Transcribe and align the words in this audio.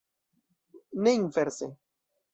Ne 1.03 1.11
inverse. 1.13 1.71